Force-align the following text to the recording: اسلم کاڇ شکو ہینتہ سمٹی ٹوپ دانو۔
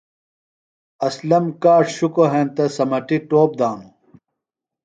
اسلم 1.07 1.45
کاڇ 1.63 1.85
شکو 1.97 2.23
ہینتہ 2.31 2.65
سمٹی 2.75 3.17
ٹوپ 3.29 3.49
دانو۔ 3.59 3.87